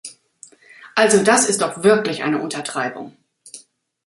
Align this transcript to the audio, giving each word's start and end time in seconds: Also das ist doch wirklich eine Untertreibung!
Also 0.95 1.23
das 1.23 1.47
ist 1.47 1.61
doch 1.61 1.83
wirklich 1.83 2.23
eine 2.23 2.41
Untertreibung! 2.41 3.15